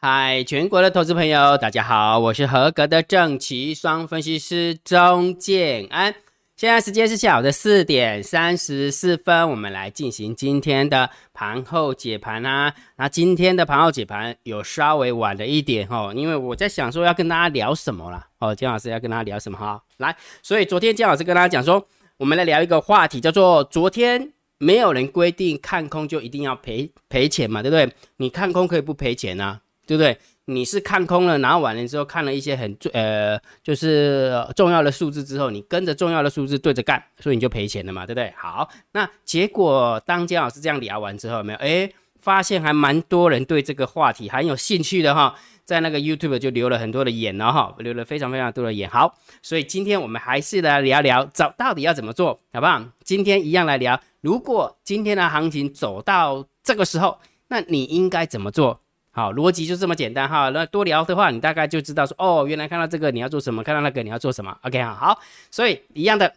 [0.00, 6.14] 嗨，全国的投资朋友，大家好，我是合格的正奇双分析师钟建安。
[6.56, 12.72] 现在时间是下午的四点三十四分，我们来进行今天的盘后解盘啊。
[12.96, 18.24] 那今天的盘后解盘有稍微晚了一点哦，因为我在想说要跟大家聊什么啦。
[18.38, 19.82] 哦，姜老师要跟大家聊什么哈？
[19.96, 21.84] 来，所以昨天姜老师跟大家讲说，
[22.18, 27.92] 我们来聊一个话题，叫做昨天没有人规定看空就一定要赔赔钱嘛，对不对？
[28.18, 29.58] 你看空可以不赔钱呐。
[29.88, 30.16] 对不对？
[30.44, 38.32] 你是看空了，然后完了之后看了一些很重呃，就是重要的数字之后，你跟着重要的数字对着干，所以你就赔钱了嘛，对不对？
[38.36, 41.58] 好，那结果当姜老师这样聊完之后，没有？
[41.58, 45.34] 哎，发现还蛮多人对这个话题很有兴趣的哈，
[45.64, 48.88] 在那个 YouTube 就留了很多的言了哈，留了非常非常多的言。
[48.88, 52.82] 好，所以今天我们还是来聊聊，找到底要怎么做好不好？
[53.04, 57.18] 今天一样来聊，如果今天的行情走到这个时候，
[57.48, 58.80] 那你应该怎么做？
[59.10, 60.48] 好，逻辑就这么简单哈。
[60.50, 64.56] 那多聊的话，你大概就知道说，哦，原来看到这个你要做什么，看到那个你要做什么。
[64.62, 66.32] OK 哈，好，所以一样的，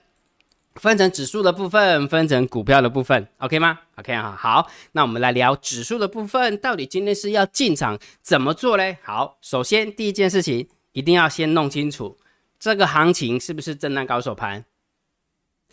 [0.76, 8.98] 分成指数的部分，分成股票的部分，OK 吗？OK 哈，好，那我们来聊指数的部分，到底今天是要进场怎么做嘞？
[9.04, 12.18] 好，首先第一件事情一定要先弄清楚
[12.58, 14.66] 这个行情是不是震荡高手盘，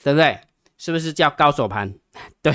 [0.03, 0.41] 对不对？
[0.77, 1.95] 是不是叫高手盘？
[2.43, 2.53] 对。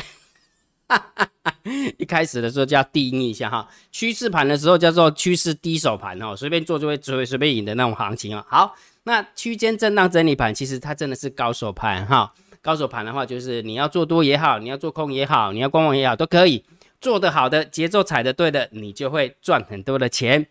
[0.87, 1.29] 哈 哈
[1.97, 8.45] 一开始的时候就要定义一下哈，趋势盘的时候叫做趋势低手盘哦，随便做就会只会随便赢的那种行情啊。
[8.49, 16.63] 好，那区间震荡整理盘其实它真的是高手盘哈，高手盘的话就是你要做多也好，你要做空也好，你要观望也好都可以，
[16.99, 20.47] 做得好的节奏踩得对的，你就会赚很多的钱。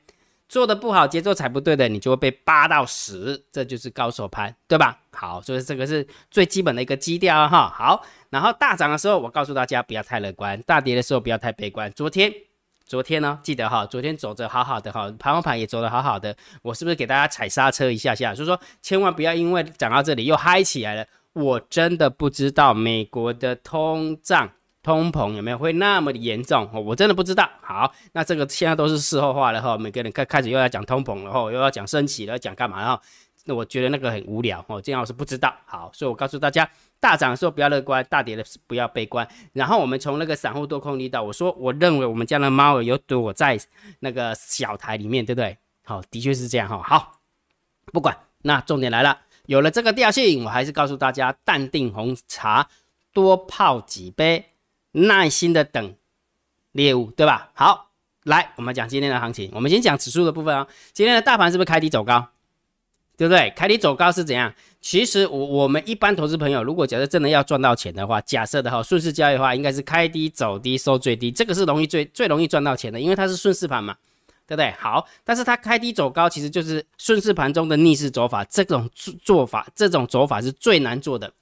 [0.52, 5.00] 做的不好，节奏踩不对的，你就会被扒到死，这就是高手盘，对吧？
[5.10, 7.72] 好，所以这个是最基本的一个基调哈。
[7.74, 11.90] 好，然后大涨的时候，我告诉大家不要太乐观；大跌的时候不要太悲观。
[11.92, 12.30] 昨天，
[12.84, 18.34] 昨天呢，记得哈，昨天走着好好的哈，盘后盘也走得好好的，我是不是给大家踩刹车一下下？
[18.34, 21.06] 所以说，千万不要因为涨到这里又嗨起来了。
[21.32, 24.52] 我真的不知道美国的通胀。
[24.82, 26.68] 通膨有没有会那么的严重？
[26.72, 27.48] 我真的不知道。
[27.60, 29.78] 好，那这个现在都是事后话了哈。
[29.78, 33.00] 每个人开开始又要讲通膨了哈，又要讲升息了，讲干嘛哈？
[33.44, 34.80] 那我觉得那个很无聊哦。
[34.80, 35.54] 这样我是不知道。
[35.64, 39.26] 好，所以我告诉大家，大涨的时候不要乐观，大跌的不要悲观。
[39.52, 43.58] 然后我们从那个散户多空力道，我说我认为我们家的猫有躲在
[44.00, 45.56] 那个小台里面，对不对？
[45.84, 46.82] 好，的确是这样哈。
[46.82, 47.20] 好，
[47.92, 52.68] 不管，那重点来了，有了这个调性，我还是告诉大家，淡定红茶
[53.12, 54.51] 多泡几杯。
[54.92, 55.94] 耐心的等
[56.72, 57.50] 猎物，对吧？
[57.54, 57.90] 好，
[58.24, 59.50] 来，我们讲今天的行情。
[59.52, 60.66] 我们先讲指数的部分啊。
[60.92, 62.28] 今天的大盘是不是开低走高？
[63.16, 63.52] 对不对？
[63.54, 64.52] 开低走高是怎样？
[64.80, 73.94] 其实我我们一般投资朋友，如果假设真的要赚到钱的话，假设的哈，顺势交易的话，应该是开低走低收最低，这个是容易最最容易赚到钱的，因为它是顺势盘嘛，
[74.46, 74.72] 对不对？
[74.72, 81.32] 好，但是它开低走高，其实就是顺势盘中的逆势走法，这种做做法，这种走法是最难做的，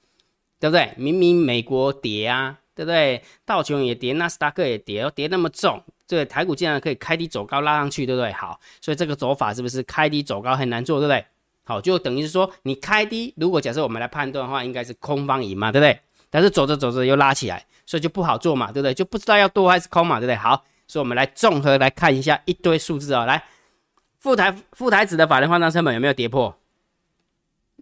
[0.59, 0.93] 对不对？
[0.97, 2.59] 明明美国跌啊。
[2.83, 3.23] 对不对？
[3.45, 8.31] 道琼也跌，纳斯达克也跌，跌那么重，对台股竟然可以开低走高拉上去，对不对？
[8.33, 11.25] 好，所以这个走法是不是开低走高很难做，对不对？
[11.63, 15.99] 好，就等于是说你开低，如果假设我们来判断的话，应该是空方赢嘛，对不对？
[16.29, 18.93] 但是走着走着又拉起来，所以就不好做嘛，对不对？
[18.93, 20.35] 就不知道要多还是空嘛，对不对？
[20.35, 23.43] 好，所以我们来综合来看一下一堆数字啊，来，
[24.17, 26.57] 副台副台子的法人换仓成本有没有跌破？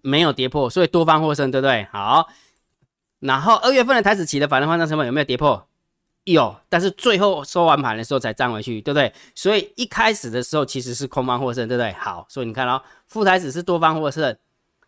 [0.02, 1.88] 没有跌破，所以多方获胜，对不对？
[1.92, 2.28] 好。
[3.20, 5.68] 然后二月份的台子期的反弹换仓成本有没有跌破？
[6.26, 9.12] 有，但是最后收完盘的时候才站回去，对不对？
[9.34, 11.92] 所以一开始的时候其实是空方获胜，对不对？
[11.94, 14.38] 好，所以你看哦，副台子是多方获胜，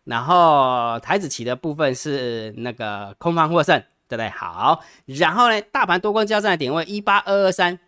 [0.03, 4.29] 然后台子期的部分是那个空方获胜，对不对？
[4.29, 7.79] 好，然后呢，大盘多空交战的点位一八二二三，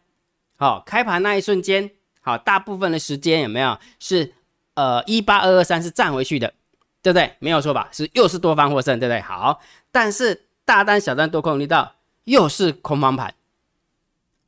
[0.55, 4.33] 好，开盘那一瞬间，好，大部分的时间有没有是
[4.73, 6.53] 呃一八二二三是站回去的，
[7.03, 7.35] 对不对？
[7.37, 7.89] 没有错吧？
[7.91, 9.21] 是又是多方获胜，对不对？
[9.21, 9.61] 好。
[9.91, 11.93] 但是大单、小单多空力道
[12.23, 13.35] 又是空方盘，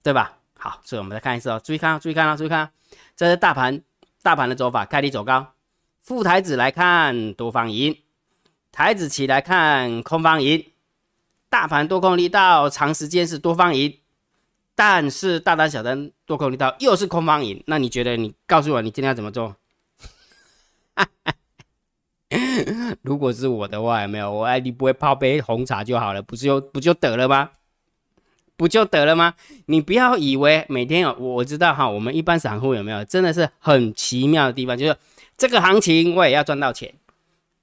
[0.02, 0.38] 对吧？
[0.58, 2.72] 好，所以我们再看一次哦，注意看，注意看啊，注意看，
[3.16, 3.82] 这是大盘
[4.24, 5.54] 大盘的走法，开低走高。
[6.02, 7.96] 副台子来看多方赢，
[8.72, 10.66] 台子起来看空方赢。
[11.50, 14.00] 大盘多空力道长时间是多方赢，
[14.74, 17.64] 但是大单、小单多空力道又是空方赢。
[17.68, 18.18] 那你觉得？
[18.18, 19.56] 你告诉我，你今天要怎么做？
[23.04, 27.52] 如果是我的话，有没有我哎，你不会泡杯红茶就好了，不就不就得了吗？
[28.58, 29.34] 不就得了吗？
[29.66, 34.96] 你不要以为每天有我知道哈，我们一般散户有没有真的是很奇妙的地方，就是
[35.38, 36.94] 这个行情我也要赚到钱，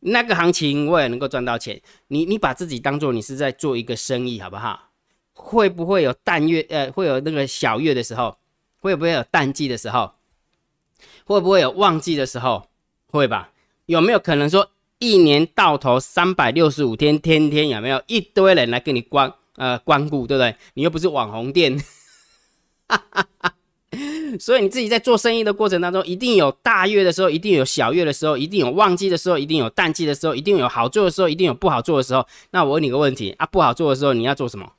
[0.01, 1.81] 那个行情我也能够赚到钱。
[2.09, 4.91] 你你把自己当做你是在做一个生意，好不好？
[5.33, 8.37] 会不会有淡月呃，会有那个小月的时候，
[8.81, 10.13] 会不会有淡季的时候？
[11.25, 12.69] 会不会有旺季的时候？
[13.07, 13.51] 会吧？
[13.87, 14.71] 有没有可能说
[15.03, 20.55] 一年到头三百六十五天，天天有没有一堆人来跟你光呃光顾，对不对？
[20.75, 21.77] 你又不是网红店，
[22.87, 23.55] 哈哈哈
[24.39, 32.25] 所以你自己在做生意的过程当中，一定有大月的时候，一定有小月的时候，一定有旺季的时候，一定有淡季的时候，一定有好做的时候，一定有不好做的时候。
[32.53, 34.75] 那我问你个问题啊，不好做的时候你要做什么？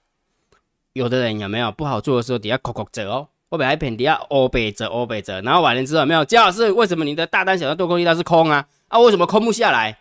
[0.93, 3.27] 有的人有没有不好做的时候，底下扣扣折哦。
[3.49, 8.65] 我本来偏底下欧北折欧北折，然后完了之后没有，姜老师为什么你的大单小单多空一单是空啊？
[8.87, 9.99] 啊，为什么空不下来？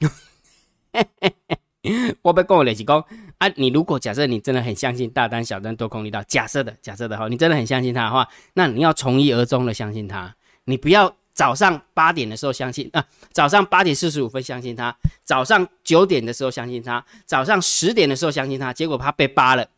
[2.22, 3.04] 我被跟我联系讲
[3.38, 19.68] 啊，你如果假设你真的很相信大单小单多空力道，假设的假设的哈，你真的很相信他的话，那你要从一而终的相信他，你不要早上八点的时候相信啊，早上八点四十五分相信他，早上九点的时候相信他，早上十点的时候相信他，结果他被扒了，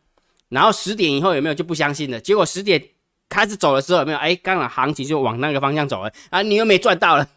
[0.48, 2.20] 然后十点以后有没有就不相信了？
[2.20, 2.90] 结果十点。
[3.28, 4.18] 开始走的时候有没有？
[4.18, 6.42] 哎，刚好行情就往那个方向走了啊！
[6.42, 7.28] 你又没赚到了，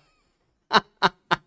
[0.70, 1.42] 哈哈哈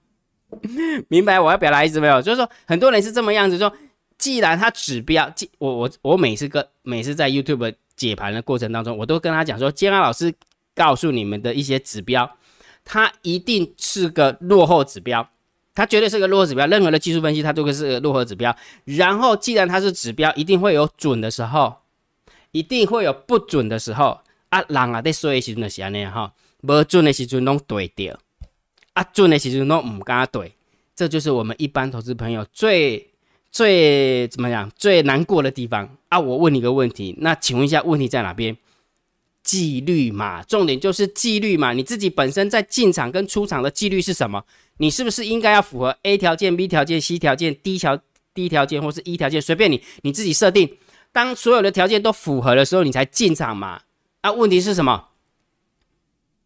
[1.09, 2.21] 明白我要表达意思没有？
[2.23, 3.73] 就是说很多人是这么样子说，
[4.19, 10.33] 既然他指标，我我我每次跟每次在 YouTube 解盘的过程当中，我都跟他讲说，建安老师
[10.75, 12.31] 告诉你们的一些指标，
[12.85, 15.29] 它一定是个落后指标，
[15.75, 16.67] 它绝对是个落后指标。
[16.67, 18.55] 任何的技术分析，它都会是个落后指标。
[18.85, 21.77] 然后，既然它是指标，一定会有准的时候，
[22.51, 24.21] 一定会有不准的时候。
[24.51, 28.19] 啊，人啊，在说的时阵就是安尼哈，无准的时阵拢对掉，
[28.95, 30.53] 啊，准的时阵拢唔敢对，
[30.95, 33.11] 这就是我们一般投资朋友最
[33.51, 36.19] 最怎么样最难过的地方啊！
[36.19, 38.57] 我问你个问题，那请问一下，问题在哪边？
[39.43, 41.73] 纪律嘛，重点就是纪律嘛。
[41.73, 44.45] 你自己本身在进场跟出场的纪律是什么？
[44.77, 48.01] 你是不是应该要符合 A 条件、B 条件、C 条件、D 条
[48.33, 49.43] D 条件或是 E 条件？
[49.43, 50.77] 随便你，你自己设定。
[51.11, 53.83] 当所有的条件都符合的时候，你才进场嘛。
[54.21, 55.09] 啊，问题是什么？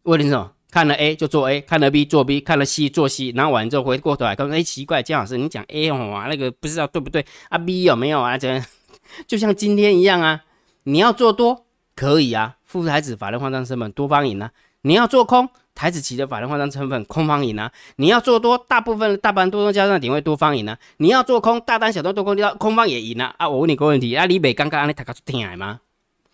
[0.03, 0.53] 问题是什么？
[0.77, 7.25] 看了 A 就做 A，看了 B 做 B，看了 C 做 C，然后完之后回过头来看，哎，奇怪，姜老师，你讲 A 哦，那个不知道对不对？
[7.49, 8.37] 啊，B 有没有啊？
[8.37, 8.61] 这
[9.25, 10.43] 就像今天一样啊，
[10.83, 11.65] 你要做多
[11.95, 14.51] 可以啊，富台子法人换张成本多方赢啊，
[14.83, 23.33] 你要做空台子期的法人换张成本空方赢啊，你要做多大部分大盘多空加上点位多方赢啊，你要做空大单小单多空到空方也赢啊。
[23.39, 25.79] 啊，我问你个问题，啊，李北刚刚你他搞出天来吗？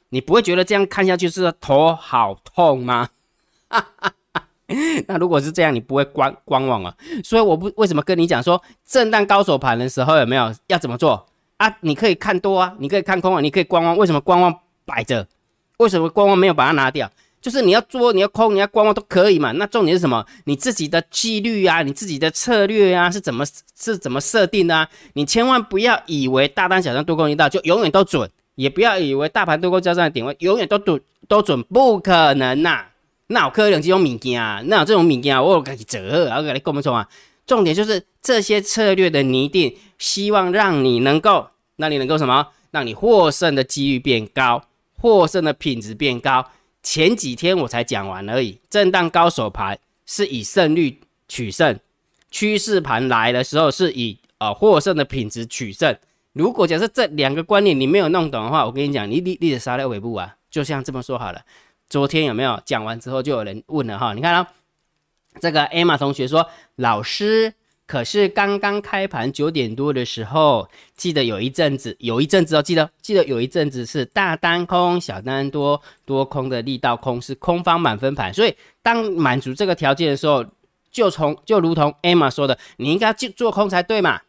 [0.10, 3.07] 你不会觉得这样看下去是头好痛吗？
[3.69, 4.13] 哈 哈
[5.08, 6.94] 那如果是这样，你不会观观望啊。
[7.24, 11.25] 所以我不为什么跟你讲说震荡高手盘的时候有没有要怎么做
[11.58, 11.74] 啊？
[11.81, 13.96] 你可以看多啊，你可以看空啊，你可以观望。
[13.98, 14.54] 为什么观望
[14.86, 15.28] 摆着？
[15.78, 17.10] 为什么观望没有把它拿掉？
[17.42, 19.52] 就是你要做，你要空，你要观望都可以嘛。
[19.52, 20.25] 那重点是什么？
[20.46, 23.46] 你自己的纪律啊，你自己的策略啊，是怎么
[23.78, 24.90] 是怎么设定的啊？
[25.14, 28.30] 你千万不要以为大单小单多空一道就永远都准。
[28.56, 32.86] 也不要以为大盘多空交战的点位永远都准都准，不可能呐！
[33.28, 34.62] 那有可能这种物件啊？
[34.66, 37.08] 那有这种物件，我给你折，然后给你讲不错啊。
[37.46, 41.48] 重点就是这些策略的拟定，希望让你能够，
[41.78, 42.48] 让你能够什么？
[42.72, 44.64] 让你获胜的几率变高，
[44.98, 46.46] 获胜的品质变高。
[46.81, 51.80] 前几天我才讲完而已，震荡高手盘是以胜率取胜，
[52.31, 55.96] 趋势盘来的时候是以呃获胜的品质取胜。
[56.34, 61.01] 如果假设这两个观念你没有弄懂的话，我跟你讲，你你你的杀在尾部啊，就像这么？
[61.01, 61.42] 说好了。
[61.90, 64.13] 昨天有没有讲完之后就有人问了哈？
[64.13, 64.48] 你看啊，
[65.40, 67.54] 这个艾玛同学说，老师，
[67.86, 80.44] 可是刚刚开盘九点多的时候，记得有一阵子，有一阵子哦，记得记得有一阵子是大单空，小单多，多空的力道空是空方满分盘，所以当满足这个条件的时候，
[80.92, 84.22] 就从就如同艾玛说的，你应该就做空才对嘛。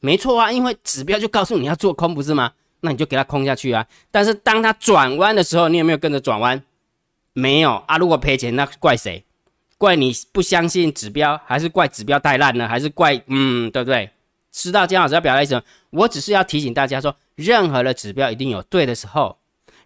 [0.00, 2.52] 没错啊，因为指标就告诉你要做空，不是吗？
[2.80, 3.86] 那你就给它空下去啊。
[4.10, 6.62] 但是当它转弯的时候，你有没有跟着转弯？
[7.36, 7.98] 没有啊。
[7.98, 9.22] 如果赔钱，那怪谁？
[9.76, 12.66] 怪你不相信指标，还是怪指标太烂呢？
[12.66, 14.10] 还是怪嗯，对不对？
[14.50, 15.62] 知道姜老师要表达意思？
[15.90, 19.36] 我只是要提醒大家说，任何的指标一定有对的时候，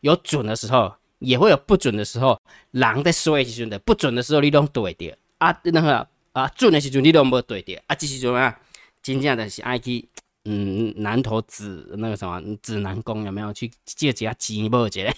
[0.00, 2.40] 有准的时候，也会有不准的时候。
[2.70, 5.60] 狼在说时阵的不准的时候，你都对的啊。
[5.64, 8.54] 那个啊，准的时候你都没对的啊，这是怎么样？
[9.02, 10.04] 今天的是 IT，
[10.44, 15.12] 嗯，南投指那个什么指南宫有没有去借几下钱无借？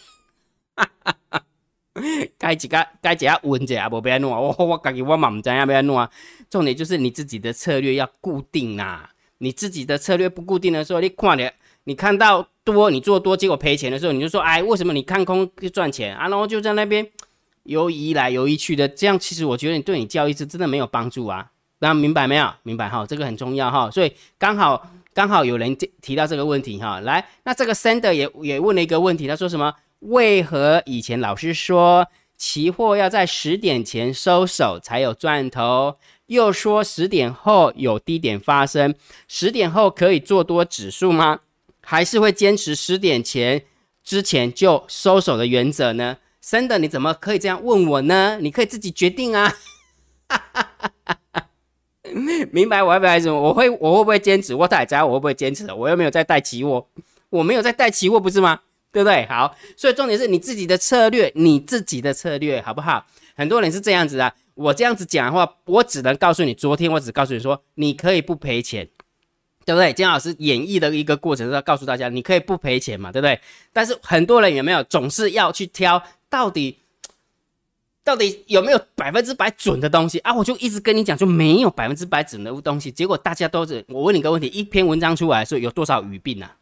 [0.75, 1.45] 哈哈哈！
[2.39, 4.41] 该几个该几下稳者啊，无要弄啊？
[4.41, 6.11] 我我感觉我嘛唔知影要弄啊。
[6.51, 9.09] 重点就是你自己的策略要固定呐。
[9.39, 11.51] 你自己的策略不固定的时候，你看了
[11.85, 16.29] 你看到多，你做多结果赔钱的时候，你就说哎，为什么你看空就赚钱啊？
[16.29, 17.05] 然后就在那边
[17.65, 21.51] 游移来游移去的，这样其实我觉得你对你交易是真的没有帮助啊。
[21.81, 22.53] 那明白没有？
[22.63, 23.91] 明白哈，这个很重要哈。
[23.91, 27.01] 所以刚好刚好有人提到这个问题哈。
[27.01, 29.75] 来，那这个 sender 也也问了一个问题，他说什么？
[30.03, 38.95] 为何以前老师说期货要在十点前收手才有赚头，又说十点后有低点发生，
[39.29, 41.41] 十点后可以做多指数吗？
[41.83, 43.65] 还是会坚持十点前
[44.03, 46.19] 之前就收手的原则呢？
[46.41, 48.39] 真的，你怎么可以这样问我呢？
[48.41, 49.53] 你可以自己决定啊！
[52.51, 53.41] 明白我要表达什么？
[53.41, 54.53] 我会我会不会坚持？
[54.53, 55.73] 我大家我会不会坚持？
[55.73, 56.89] 我又没有在带期货，
[57.31, 58.63] 我没有在带期货，不是吗？
[58.93, 59.27] 对不对？
[59.27, 63.07] 好，所以重点是你自己的策略，你自己的策略好不好？
[63.35, 68.87] 很多人是这样子的，我这样子讲的话，我只能告诉你，昨天我只告诉你说，你可以不赔钱，
[69.65, 69.93] 对不对？
[69.93, 73.41] 金老师演绎的一个过程是要告诉大家，你可以不赔钱嘛，对不对？
[73.73, 76.79] 但是很多人有没有总是要去挑到底？
[78.05, 80.35] 到底有没有百分之百准的东西啊？
[80.35, 82.91] 我就一直跟你讲，就没有百分之百准的东西。
[82.91, 86.57] 结果大家都是，我问你个问题：一篇文章出来说有多少语病啊？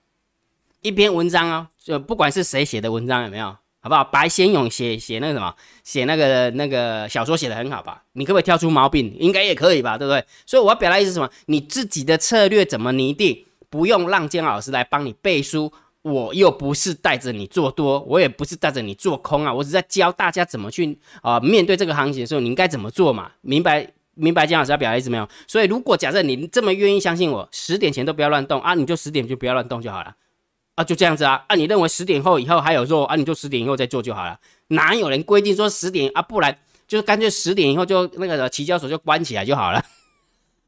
[0.83, 3.47] 一篇文章哦，就不管是谁写的文章有没有，
[3.81, 4.03] 好不好？
[4.03, 8.03] 白先勇写写那个什么，写那个那个小说写的很好吧？
[8.13, 9.15] 你可不可以挑出毛病？
[9.19, 9.99] 应该也可以吧？
[9.99, 10.25] 对不对？
[10.47, 11.29] 所以我要表达意思什么？
[11.47, 13.45] 你自己的策略怎么拟定？
[13.69, 15.73] 不用让姜老师来帮你背书。
[16.03, 23.31] 我又不是带着你做多，我也不是带着你做空啊，我只在教大家怎么去啊面对这个行情的时候，你应该怎么做嘛？
[23.43, 25.29] 明白明白，姜老师要表达意思没有？
[25.47, 30.15] 所以如果假设你这么愿意相信我，十点前都不要乱动啊，你就十点就不要乱动就好了
[30.81, 31.45] 啊，就这样子啊。
[31.47, 36.57] 啊，你认为十点后以后还有肉啊，你就十点以后再做就好了，哪有人规定说十点啊，不然
[36.89, 39.85] 就是干脆十点以后就那个提交所就关起来就好了，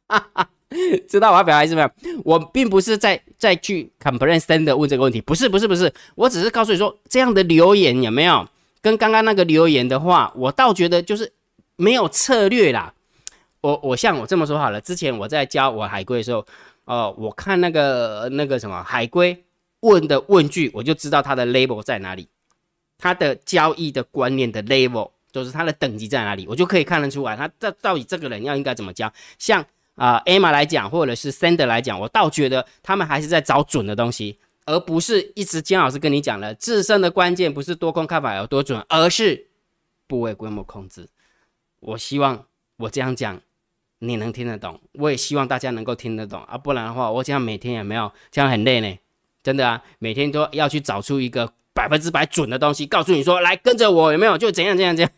[1.08, 1.90] 知道我要表达意思没有？
[2.24, 8.46] 我并不是在在去 complain 的问这个问题，不是不是不是，我只是告诉你说这样的留言有没有？
[8.80, 11.32] 跟刚刚那个留言的话，我倒觉得就是
[11.76, 12.92] 没有策略啦。
[13.60, 16.44] 我我像我这么说好了，之前我在教我海龟的时候，
[16.84, 19.44] 哦，我看那个那个什么海龟
[19.82, 22.26] 问的问句，我就知道它的 label 在哪里，
[22.98, 29.64] 它的交易的观念的 level 就是它的等级在哪里，我就可以看得出来，他这到底这个人要应该怎么教，像。
[29.94, 39.48] 啊，Emma 来讲，或者是 Sender 来讲，我倒觉得他们还是在找准的东西，而不是一直姜老师跟你讲了，自身的关键不是多空看法有多准，而是
[40.06, 41.06] 部位规模控制。
[41.80, 42.46] 我希望
[42.78, 43.38] 我这样讲
[43.98, 48.96] 你能听得懂，我也希望大家能够听得懂啊，不然的话，我这样每天也没有这样很累呢，
[49.42, 54.38] 真的啊，每天都要去找出一个百分之百准的东西，告诉你说，来跟着我，有没有？
[54.38, 55.12] 就怎样怎样怎样。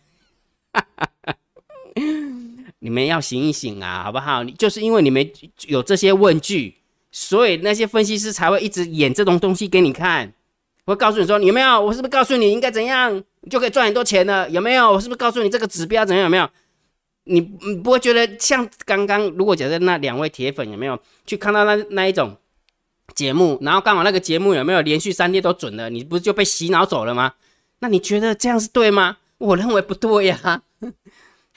[2.80, 4.42] 你们要醒一醒啊，好不好？
[4.42, 5.30] 你就是因为你们
[5.66, 6.74] 有这些问句，
[7.10, 10.32] 所以那些分析师才会一直演这种东西给你看。
[10.86, 11.80] 会告诉你说，有没有？
[11.80, 14.48] 我是不是告诉你应该怎样，就可以赚很多钱了？
[14.50, 14.92] 有没有？
[14.92, 16.24] 我是不是告诉你这个指标怎样？
[16.24, 16.46] 有没有？
[17.24, 22.36] 你你不会觉得像刚刚，如果假设那两位铁粉有没有去看到那那一种
[23.14, 27.34] 节目，然后刚好那个节目有没有连续三天都准了，你不是就被洗脑走了吗？
[27.80, 29.18] 那你觉得这样是对吗？
[29.38, 30.62] 我认为不对呀。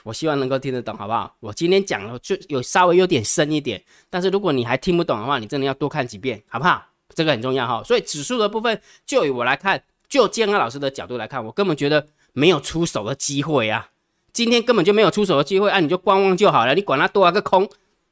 [0.03, 1.35] 我希望能够听得懂，好不好？
[1.41, 6.85] 我今天讲了就有稍微有点深一点，但是如果你还听不懂的话，你真的要多看几遍，好不好？
[7.13, 7.83] 这个很重要哈。
[7.83, 13.89] 所以指数的部分，就以我来看，就健康老师的角度来看，我根本觉得没有出手的机会啊。
[14.31, 16.73] 今天根本就没有出手的机会，啊，你就观望就好了。
[16.73, 17.67] 你管它多少个空，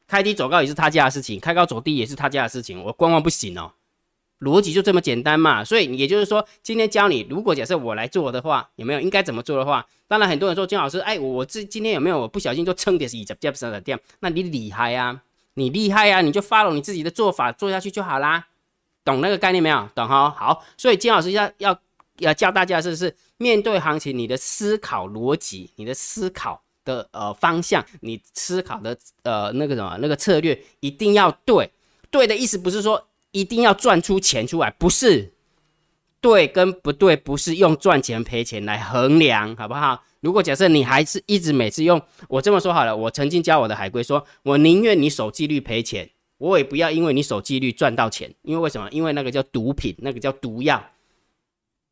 [0.08, 3.72] 开低走高也是他家的事情，开高走低也是他家的事情，我观望不行哦。
[4.42, 9.86] 逻辑就这么简单嘛，所以也就是说，今天教你，如果假设我来做的话，有没有应该怎么做的话？
[10.08, 13.98] 当然，很多人说金老师，哎，我这今天有没有我不小心就蹭点是一只跌不上的跌？
[14.20, 15.22] 那你厉害呀，
[15.54, 18.46] 你厉害呀，你就 follow 你自己的做法做下去就好啦，
[19.06, 19.90] 懂那个概念没有？
[19.96, 20.30] 懂哈？
[20.30, 21.80] 好，所以金老师要要
[22.20, 31.70] 要教大家是是面对行情，你的思考逻辑，你的思考的呃方向，你思考的呃那个什么那个策略一定要对，
[32.10, 33.08] 对的意思不是说。
[33.32, 35.34] 一定要赚出钱出来，不是
[36.22, 40.06] 对跟不对，不是用赚钱赔钱来衡量，好不好？
[40.22, 48.90] 如果假设你还是一直每次用我这么说好了，我曾经教我的海龟说，我宁愿你守纪律赔钱，我也不要因为你守纪律赚到钱，因为为什么？
[48.90, 50.82] 因为那个叫毒品，那个叫毒药，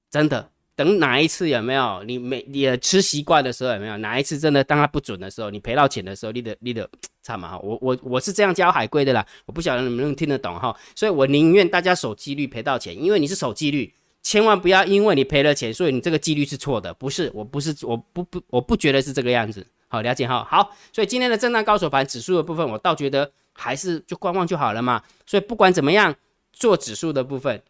[0.10, 0.53] 真的。
[0.76, 2.04] 等哪一次有没有？
[2.04, 3.98] 你每你吃习惯的时候有没有？
[3.98, 6.90] 哪一次真的当它不准的时候，你赔到钱的时候，你的你的
[7.22, 7.58] 惨嘛？
[7.60, 26.16] 我我我是这样教海龟的啦，我不晓得能不能听得懂哈，所以我宁愿大家守纪律赔到钱，因为你是守纪律，千万不要因为你赔了钱，所以你这个纪律是错的，不是，我不是，我不不我不觉得是这个样子，好了解哈，好，所以今天的震荡高手盘指数的部分，我倒觉得还是就观望就好了嘛，所以不管怎么样
[26.52, 27.62] 做指数的部分，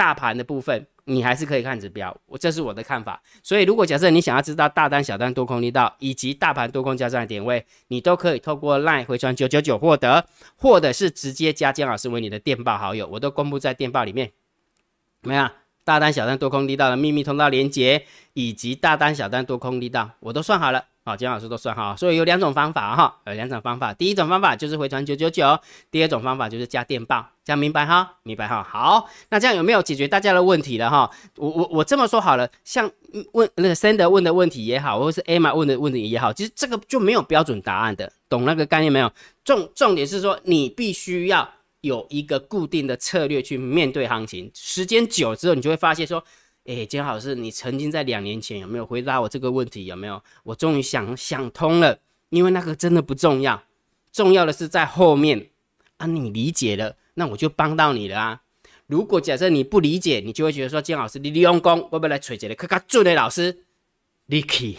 [0.00, 0.86] 大盘的部分。
[1.04, 3.20] 你还是可以看指标，我这是我的看法。
[3.42, 10.24] 所以，如果假设你想要知道大单、小单、多空力道以及大盘多空交战的点位，你都可以透过 LINE 回传九九九获得，
[10.56, 14.30] 或者是直接加姜老师为你的电报好友，我都公布在电报里面。
[15.20, 15.50] 怎么样？
[15.84, 20.84] 大单、小单、多空力道的秘密通道连接，以及大单、小单、多空力道，我都算好了。
[21.02, 23.92] 好，姜老师都算好，所以有两种方法哈，有两种方法。
[23.94, 25.58] 第一种方法就是回传九九九，
[25.90, 28.16] 第二种方法就是加电报，这样明白哈？
[28.22, 28.62] 明白哈？
[28.62, 31.10] 好，那这样有没有解决大家的问题了哈？
[31.36, 32.88] 我我我这么说好了，像
[33.32, 39.10] 问那个 Sender 问的问题也好，或者是 Emma 问的问题也好，其实这个就没有标准答案的，懂那个概念没有？
[39.42, 46.24] 重重点是说，你必须要有一个固定的策略去面对行情，时间久之后，你就会发现说。
[46.66, 49.86] 哎，金老师，你曾经在两年前有没有回答我这个问题？
[49.86, 50.22] 有没有？
[50.44, 53.64] 我终于想想通了，因为那个真的不重要，
[54.12, 55.48] 重要的是在后面
[55.96, 56.06] 啊。
[56.06, 58.42] 你理解了，那我就帮到你了啊。
[58.86, 63.64] 如果假设你不理解，你就会觉得说，金老师，你利用功，我不来锤一个更加准的老师，
[64.26, 64.76] 你去，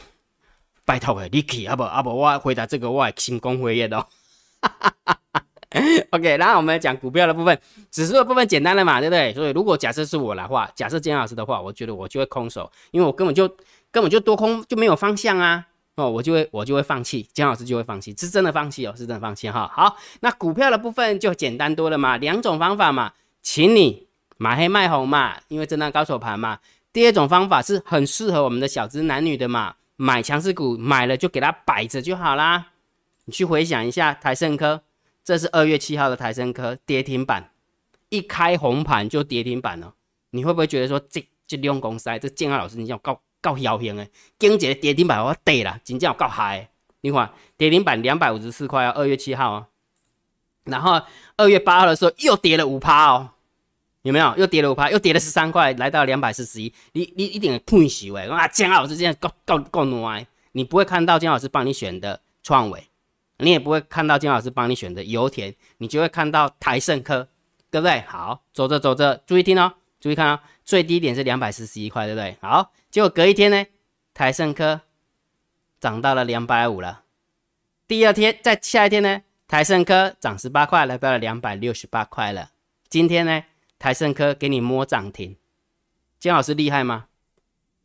[0.85, 4.05] 拜托的，你去，阿不阿不，我回答这个，我也心功灰烟哦。
[6.11, 7.57] OK，然后我们讲股票的部分，
[7.89, 9.33] 指数的部分简单了嘛，对不对？
[9.33, 13.47] 所以如果假设是我的话，假设姜老师的话，我觉得我就会空手，因为我根本就
[13.89, 19.71] 根本就多空就没有方向啊，哦，我就会我就会放弃，姜老师就会放弃，是真的放弃哦，是真的放弃哈。
[19.73, 26.59] 好，那股票的部分就简单多了嘛，两种方法嘛，请你买黑卖红嘛，因为震荡高手盘嘛。
[26.91, 32.67] 第二种方法是很适合我们的小资男女的嘛，买强势股买了就给它摆着就好啦。
[33.23, 34.81] 你去回想一下台盛科。
[35.23, 37.51] 这是二月七号的台升科跌停板，
[38.09, 39.93] 一开红盘就跌停板了。
[40.31, 44.09] 你会不会觉得说这这用公司这建安老师你叫够够妖型诶？
[44.39, 46.69] 今日跌停板我跌了，真正够嗨！
[47.01, 49.67] 你看跌停板两百五十四块啊，二月七号啊，
[50.63, 51.01] 然后
[51.35, 53.31] 二月八号的时候又跌了五趴哦，
[54.03, 54.35] 有没有？
[54.37, 56.73] 又跌了五趴，又跌了十三块，来到两百四十一。
[56.93, 58.27] 你你一点喷死喂！
[58.27, 62.87] 啊，建安老师这样够够够暖，你不会看到建安老师帮你选的创伟。
[63.41, 67.27] 你也不会看到金老师帮你选的油田，你就会看到台盛科，
[67.69, 68.01] 对不对？
[68.01, 72.37] 好，走着走着，注意听哦，注意看哦，最低点是两百四十一块，对不对？
[72.39, 73.65] 好，结果隔一天呢，
[74.13, 74.81] 台盛科
[75.79, 77.03] 涨到了两百五了。
[77.87, 82.51] 第二天，在下一天呢，台盛科涨十八块，来到了两百六十八块了。
[82.87, 83.43] 今天呢，
[83.79, 85.35] 台盛科给你摸涨停，
[86.19, 87.07] 金老师厉害吗？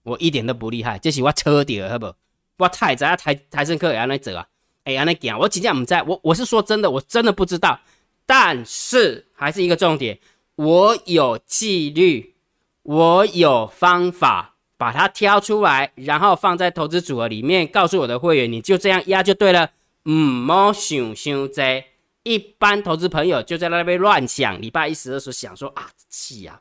[0.02, 2.14] 我一点都不厉害，这是我车底好不？
[2.58, 4.46] 我太在台台盛科也安尼走啊。
[4.86, 7.80] 哎呀，那讲我今天不在，我我是说真的，我真的不知道。
[8.24, 10.20] 但是还是一个重点，
[10.54, 12.36] 我有纪律，
[12.84, 19.72] 我有方法，把它挑出来，然后放在投资组合里面，告诉我的会员，你就这样压就对了。
[20.04, 21.84] 嗯，莫想想在
[22.22, 24.60] 一般投资朋友就在那边乱想。
[24.62, 26.60] 礼拜一十二时候想说啊，气呀，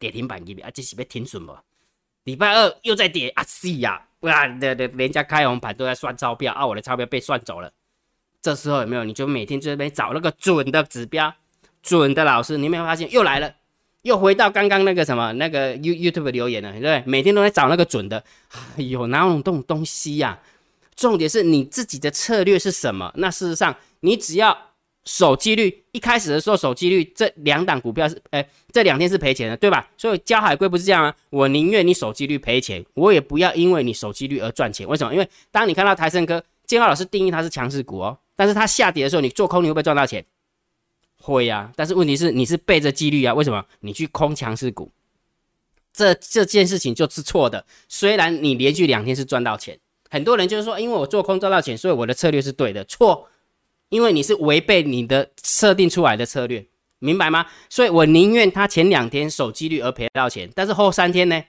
[0.00, 1.56] 跌停板这边啊，这是被停损不？
[2.24, 4.00] 礼拜二又在跌啊，是呀。
[4.20, 7.72] 哇，对对，人家开红盘都在算钞票啊，我的钞票被算走了。
[8.40, 9.04] 这时候有没有？
[9.04, 11.34] 你就每天就在那边找那个准的指标，
[11.82, 13.52] 准的老师，你有没有发现又来了？
[14.02, 17.02] 又回到刚刚那个什么那个 You YouTube 留言了，对不对？
[17.06, 18.22] 每天都在找那个准的。
[18.76, 20.38] 哎呦，哪有这种东西呀？
[20.94, 23.12] 重点是你自己的策略是什么？
[23.16, 24.56] 那事实上，你只要。
[25.04, 29.90] 守纪律，一开始的时候守纪律，这两档股票是，哎，这两天是赔钱的，对吧？
[29.96, 34.86] 所以交海龟不是这样啊，我宁愿你守纪律赔钱，我也不要因为你守纪律而赚钱。
[34.86, 35.12] 为什么？
[35.12, 40.24] 因为当你看到台盛科，建浩老师定义它是强势股哦，但是它下跌的时候，你做空你会不会赚到钱？
[41.18, 43.64] 会呀，但是问题是你是背着纪律啊，为什么？
[43.80, 44.92] 你去空强势股，
[45.92, 47.66] 这这件事情就是错的。
[47.88, 49.78] 虽然你连续两天是赚到钱，
[50.10, 53.28] 很多人就是说，因为我做空赚到钱，所以我的策略是对的，错。
[53.92, 56.64] 因为你是违背你的设定出来的策略，
[56.98, 57.44] 明白吗？
[57.68, 61.44] 所以我宁愿他前两天守纪律而赔到钱，但是后三天呢？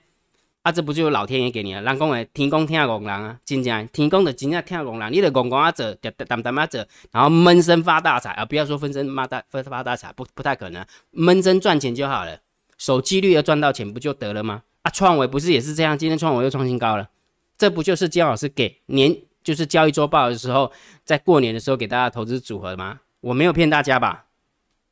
[0.61, 1.81] 啊，这不就老天爷给你了？
[1.81, 5.85] 人讲的天公听公人啊，真正天公的真正听公人，你的公公啊走，
[6.27, 6.79] 淡淡啊走，
[7.13, 8.43] 然后闷声发大财啊！
[8.43, 12.39] 不要说分身发大发发大财，不不太可能，闷声赚钱就好了，
[12.77, 14.63] 守纪律而赚到钱不就得了吗？
[14.81, 15.97] 啊，创维不是也是这样？
[15.97, 17.09] 今天创维又创新高了，
[17.57, 19.15] 这不就是姜老师给年？
[19.43, 20.71] 就是交易周报的时候，
[21.03, 23.01] 在过年的时候给大家投资组合吗？
[23.21, 24.25] 我没有骗大家吧？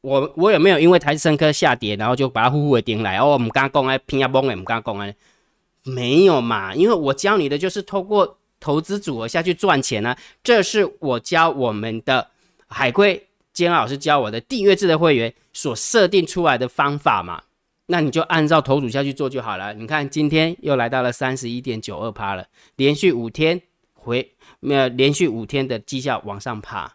[0.01, 3.17] 我我有没有因为台升科下跌，然后就把它呼呼的顶来？
[3.19, 5.15] 哦，我们刚刚讲哎，拼下崩哎，我们刚刚讲哎，
[5.83, 6.73] 没有嘛？
[6.73, 12.29] 因为我教你的就是透过投资组合下去赚钱呢，这是我教我们的
[12.67, 17.43] 海龟坚老师教我的订阅制的会员所设定出来的方法嘛。
[17.87, 19.73] 那你就按照投组下去做就好了。
[19.73, 23.61] 你看今天又来到了三十一点九二趴了，连续五天
[23.93, 24.31] 回。
[24.61, 26.93] 没有连续五天的绩效往上爬，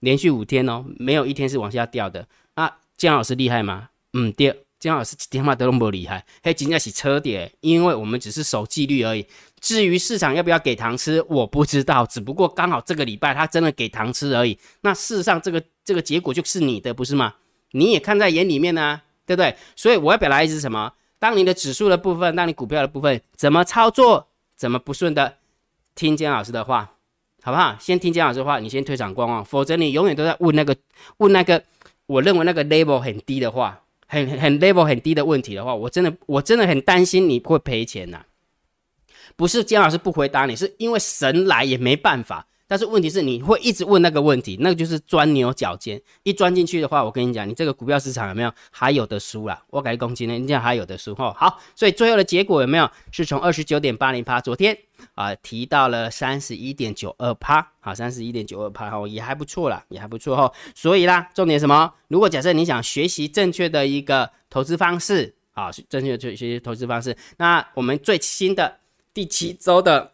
[0.00, 2.26] 连续五天哦，没有一天是往下掉的。
[2.54, 3.90] 那姜老师厉害吗？
[4.14, 9.26] 嗯，第二，姜老师一点嘛都不厉害，嘿，真正是车跌，因为我们只是守纪律而已。
[9.60, 14.58] 至于市场要不要给糖吃，我不知道，只不过刚好这个礼拜他真的给糖吃而已。
[14.80, 17.34] 那事实上，这个这个结果就是你的，不是吗？
[17.72, 19.54] 你也看在眼里面呢，对不对？
[19.74, 20.92] 所以我要表达意思是什么？
[21.18, 25.38] 当你的指数的部分，当你股票的部分怎么操作，怎么不顺的，
[25.96, 26.94] 听姜老师的话，
[27.48, 27.74] 好不好？
[27.80, 30.76] 先听姜老师的话，你先退场观望，否则你永远都在问那个
[31.16, 31.64] 问那个，
[32.04, 38.22] 我认为那个 level 很低的话，很很 level 很低的问题的话，我真的我真的很担心你会赔钱呐。
[39.34, 42.46] 不是姜老师不回答你，是因为神来也没办法。
[42.68, 45.98] 但是问题是，你会一直问那个问题，那个就是钻牛角尖。
[46.22, 49.62] 一钻进去的话，我跟你讲，你这个股票市场有没有还有的输啦？
[49.70, 51.34] 我改攻击呢，你讲还有的输哈。
[51.34, 52.88] 好，所以最后的结果有没有？
[53.10, 54.76] 是从二十九点八零趴，昨天
[55.14, 60.52] 啊提到了三十一点九二趴，好，三十一点九二趴哈，也还不错啦，也还不错哈。
[60.74, 61.90] 所以啦，重点什么？
[62.08, 68.76] 如果假设你想学习正确的一个投资方式，啊，正确的学习投资方式，那我们最新的
[69.14, 70.12] 第七周的。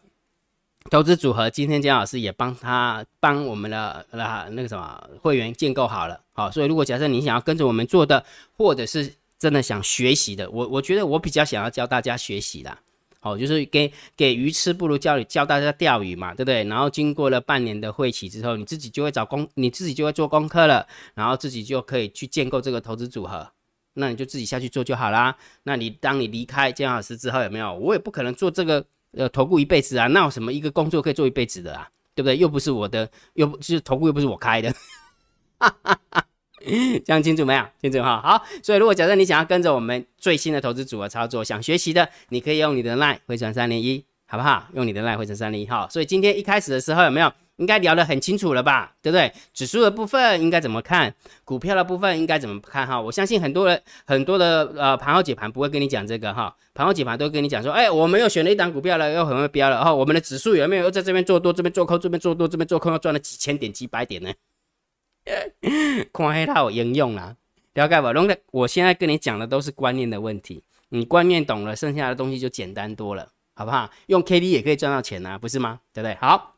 [0.91, 8.23] 投资组合，今天姜老师也帮他帮我们的那那个什么会员建构好了，好，所以如果假设你想要跟着我们做的，
[8.55, 12.77] 或者是真的想学习的，我我觉得我比较想要教大家学习的，
[13.19, 16.63] 好，就是给给鱼吃不如教教大家钓鱼嘛，对不对？
[16.65, 23.49] 然后经过了半年的会期之后，你自己就会找功，你自己就会做功课了，然后自己就可以去建构这个投资组合，
[23.95, 25.35] 那你就自己下去做就好啦。
[25.63, 27.73] 那你当你离开姜老师之后，有没有？
[27.73, 28.85] 我也不可能做这个。
[29.15, 31.89] 呃，投顾一辈子啊，那有什么一个工作可以做一辈子的啊？
[32.13, 32.37] 对不对？
[32.37, 34.73] 又不是我的，又不是投顾，又不是我开的，
[37.05, 37.65] 这样清楚没有？
[37.81, 38.21] 清楚哈。
[38.21, 44.67] 好，所以如果假设你想要跟着我们最新的投资组合操作，想学习的，你可以用你的 line 回传三零一，好不好？
[44.73, 45.87] 用你的赖回传三零一号。
[45.89, 47.31] 所以今天一开始的时候有没有？
[47.57, 49.31] 应该聊得很清楚了吧，对不对？
[49.53, 51.15] 指数的部分应该怎么看？
[51.45, 52.85] 股票的部分应该怎么看？
[52.85, 64.33] 哈，我相信很多人很多的呃盘后解盘不会跟你讲这个哈，盘后解盘都跟你讲说，哎，我们又选了一档股票了，又很会标了，哈，我们的指数有没有又在这边做多，这边做空，这边做多，这边做空，又赚了几千点、几百点呢？
[66.11, 67.37] 看黑套应用啦，
[67.75, 68.11] 了解吧？
[68.11, 73.89] 龙的，我现在跟你讲的都是观念的问题，你观念懂了，剩下的东西就简单多了，好不好？
[74.05, 75.79] 用 K D 也可以赚到钱呐，不是吗？
[75.91, 76.15] 对不对？
[76.21, 76.51] 好。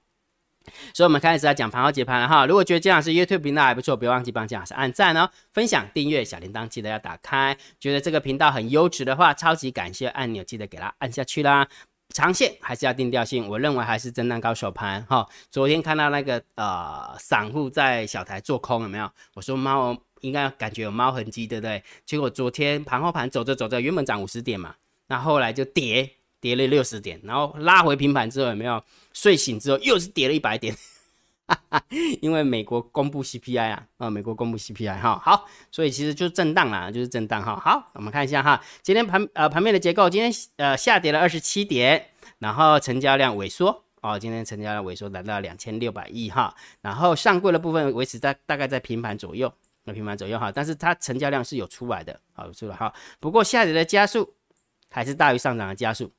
[0.93, 2.45] 所以，我们开始来讲盘后解盘了哈。
[2.45, 7.57] 如果觉得姜老师 YouTube 频道还不错，不要忘记帮姜老师按赞哦，分享、订阅、小铃铛记得要打开。
[7.79, 11.65] 觉得这个频道很优质的话，超级感谢按钮记得给它按下去啦。
[12.09, 15.25] 长线还是要定调性，我认为还是震荡高手盘哈。
[15.49, 19.09] 昨天看到那个呃散户在小台做空有没有？
[19.35, 21.81] 我说猫应该感觉有猫痕迹，对不对？
[22.05, 24.75] 结果昨天盘后盘走着走着，原本涨五十点嘛，
[25.07, 26.16] 那后来就跌。
[26.39, 30.75] 跌了六十点，然后拉回平盘之后有没有睡醒之后又是跌了一百点？
[32.21, 37.55] 因为美国公布 CPI 啊，啊，美国公布 CPI 哈，好，所以其实就是震荡啦，就是震荡哈。
[37.55, 49.51] 好，我们看一下哈，今天盘呃盘面的结构，今天呃下跌了二十七点，然后成交量萎缩哦，今天成交量萎缩来到两千六百亿哈，然后上柜的部分维持在大概在平盘左右，
[49.85, 54.35] 那平盘左右哈，但是它成交量是有出来的，好出来哈，不过下跌的加速
[54.89, 56.11] 还是大于上涨的加速。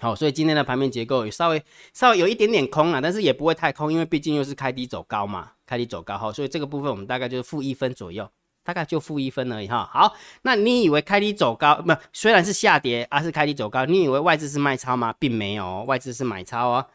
[0.00, 8.26] 好，所以今天的盘面结构也稍微稍微有一点点空啊，但是也不会太空，因为毕竟又是开低走高嘛，开低走高哈，所以这个部分我们大概就是负一分左右，
[8.64, 9.88] 大概就负一分而已哈。
[9.92, 15.14] 好，那你以为开低走高，不，虽然是下跌，而是开低走高，你以为外资是卖超吗？
[15.18, 16.86] 并没有，外资是买超哦，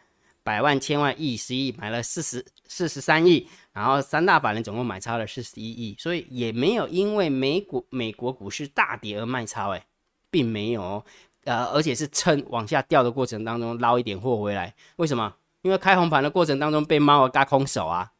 [0.44, 9.86] 百万、千万、亿、十亿买了四十四十三亿，然后三大法人总共买超了四十一亿，所以也没有因为美股美国股市大跌而卖超，哎，
[10.32, 11.06] 并没有。
[11.46, 15.34] 呃，而且是趁往下掉的过程当中捞一点货回来，为什么？
[15.62, 18.12] 因为开红盘的过程当中被猫儿嘎空手啊，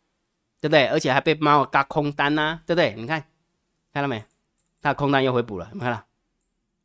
[0.60, 0.88] 对不对？
[0.88, 2.96] 而且还被猫儿嘎空单呐，对不对？
[2.96, 3.24] 你看，
[3.94, 4.24] 看到没？
[4.82, 6.04] 它空单又回补了，你看到？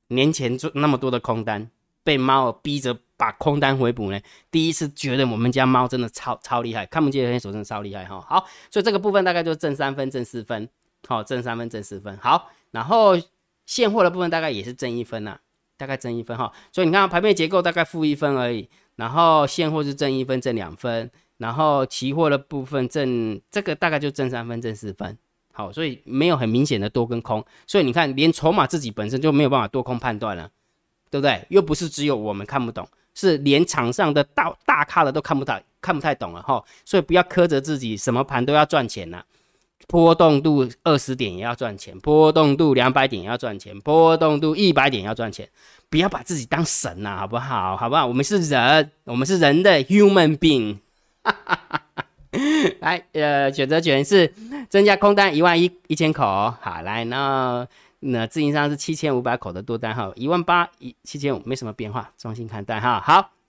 [0.08, 1.70] 年前做那么多的空单，
[2.02, 4.20] 被猫儿逼着把空单回补呢。
[4.50, 8.20] 第一次觉得我们家猫真的超超厉害，看不见的手真的超厉害哈。
[8.28, 10.68] 好，所以这个部分大概就正三分、正四分，
[11.06, 12.16] 好，正三分、正四分。
[12.18, 13.12] 好，然后
[13.66, 15.38] 现货的部分大概也是正一分呐。
[15.80, 25.16] 大概挣一分哈，所以你看盘面结构大概负一分而已，然后现货是挣一分、挣两分，然后期货的部分挣这个大概就挣三分、挣四分，
[25.54, 30.50] 好，所以没有很明显的多跟空，所以你看连筹码自己本身就没有办法多空判断了，
[31.08, 31.46] 对不对？
[31.48, 39.24] 又不是只有我们看不懂，是连场上的大大咖的都看不太看不太懂了哈，所以不要苛责自己，什么盘都要赚钱呐。
[39.88, 45.48] 波动度二十点也要赚钱，波动度两百点也要赚钱，波动度一百点也要赚钱，
[45.88, 47.76] 不要把自己当神呐，好不好？
[47.76, 48.06] 好不好？
[48.06, 50.78] 我们是人，我们是人的 human being。
[52.80, 54.32] 来，呃，选择权是
[54.68, 56.24] 增加空单一万一一千口，
[56.60, 57.66] 好，来，那
[57.98, 63.39] 那自营商是七千五百口的多单哈，一万八一七千五没什么变化，重新看待哈，好。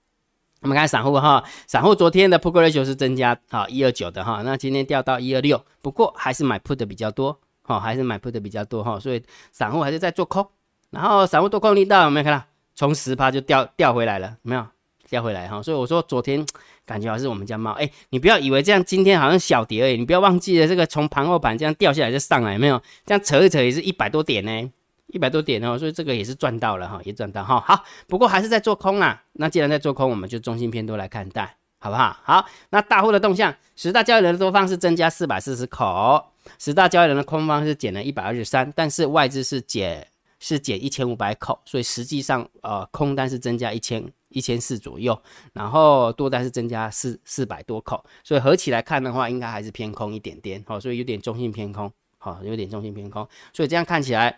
[0.62, 10.46] 我们看散户哈，散户昨天的 put 要求是增加好一二九的哈，那今天掉到一二六，不过还是买 put 的比较多哈，还是买 put 的比较多哈，所以散户还是在做空，
[10.90, 12.44] 然后散户多空力道有没有看到？
[12.74, 14.66] 从十趴就掉掉回来了，没有
[15.10, 15.62] 掉回来哈。
[15.62, 16.44] 所以我说昨天
[16.86, 24.70] 感觉还是我们家猫，哎，你不要以为这样今天好像小跌而已，你不要忘记了这个从盘后盘这样掉下来就上来，没有这样扯一扯也是一百多点呢，
[25.08, 27.60] 一百多点哦，所以这个也是赚到了哈，也赚到哈。
[27.60, 29.22] 好，不过还是在做空啊。
[29.34, 32.16] 那既然在做空，我们就中性偏多来看待，好不好？
[32.22, 40.08] 好，那大户的动向，十大交易人的多方是增加四百四十口，十大交易人的空方是减了一百二十三，但是外资是减。
[40.44, 45.16] 是减一千五百口，所以实际上呃空单是增加一千一千四左右，
[45.52, 51.88] 然后多单是增加四四百多口，所以合起来看的话，应该还是偏空一点点，好，所以有点中性偏空，
[52.18, 54.36] 好，有点中性偏空，所以这样看起来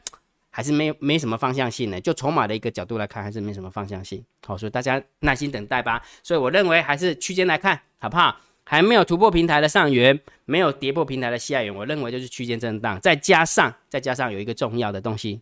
[0.57, 6.01] 还是没没什么方向性的，就筹码的一个角度来看，还是没什么方向性，好，所以大家耐心等待吧。
[6.23, 8.37] 所以我认为还是区间来看，好不好？
[8.63, 15.41] 还没有突破平台的上缘，没有跌破平台的下缘，我认为就是区间震荡，再加上再加上有一个重要的东西。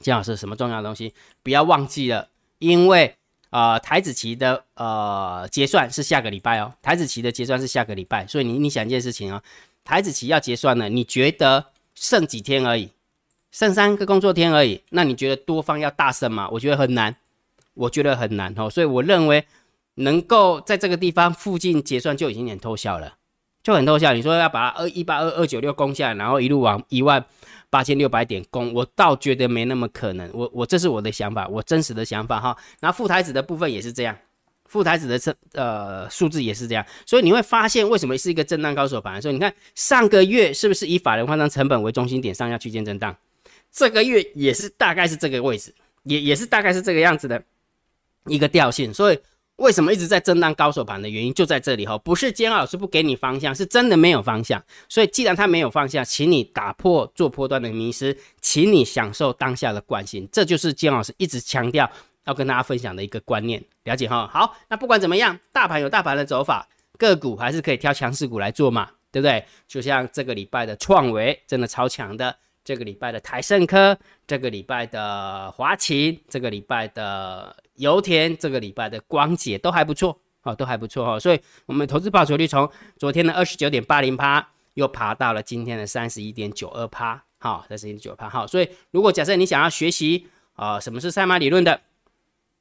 [0.00, 2.30] 姜老师，什么重要的东西不要忘记了？
[2.60, 3.14] 因为
[3.50, 9.42] 呃台子期的呃结算是下个礼拜哦，台子期的结算是下个礼拜，所以你你想一件事情哦，
[9.84, 12.88] 台子期要结算了，你觉得剩几天而已，
[13.54, 16.48] 剩三个工作天而已，那你觉得多方要大胜吗？
[16.50, 17.14] 我觉得很难，
[17.74, 19.46] 我觉得很难哦，所以我认为
[19.94, 23.14] 能够在这个地方附近结算就已经很偷笑了，
[23.62, 24.12] 就很偷笑。
[24.12, 27.24] 你说要把二一八二二九六攻下来，然后一路往一万。
[27.70, 30.30] 八千六百点攻，我倒觉得没那么可能。
[30.32, 32.56] 我我这是我的想法，我真实的想法哈。
[32.78, 34.16] 那副台子的部分也是这样，
[34.66, 39.20] 副台子的这呃数字也是这样，所以你会发现为什么是一个震荡高手盘。
[39.20, 43.16] 所以你看上个月是不是以法人换算成本为中心点上下区间震荡？
[43.74, 47.42] 这个月也是大概是这个位置，也也是大概是这个样子的
[48.26, 49.18] 一个调性，所以。
[49.58, 54.60] 为什么一直在震荡高手盘的原因就在这里哈，不是监老师不给你方向，是真的没有方向。
[54.88, 61.88] 所以既然他没有方向，请你打破做波段的迷失，请你享受当下的惯性，这就是监老师一直强调
[62.24, 64.26] 要跟大家分享的一个观念，了解哈。
[64.26, 69.44] 好，那不管怎么样，大盘有大盘的走法，个股还是可以挑强势股来做嘛，对不对？
[69.68, 72.36] 就像这个礼拜的创维，真的超强的。
[72.64, 73.96] 这个礼拜的台盛科，
[74.26, 81.20] 这个礼拜的华勤，这个礼拜的油田，这个礼拜的光解都还不错哦，都还不错哈。
[81.20, 88.46] 所以，我们投资报酬率从昨天的二十九点八零趴，又爬到了今天的三十一点九二趴，好，三十一点九趴，好。
[88.46, 91.82] 所以，如果假设你想要学习啊，什么是赛马理论的，